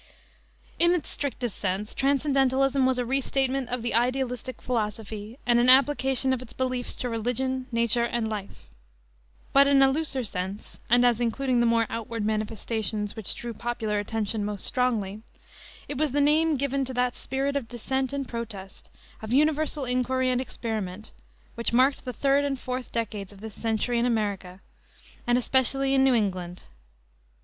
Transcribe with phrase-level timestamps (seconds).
[0.79, 6.33] In its strictest sense Transcendentalism was a restatement of the idealistic philosophy, and an application
[6.33, 8.65] of its beliefs to religion, nature, and life.
[9.53, 13.99] But in a looser sense, and as including the more outward manifestations which drew popular
[13.99, 15.21] attention most strongly,
[15.87, 18.89] it was the name given to that spirit of dissent and protest,
[19.21, 21.11] of universal inquiry and experiment,
[21.53, 24.61] which marked the third and fourth decades of this century in America,
[25.27, 26.63] and especially in New England.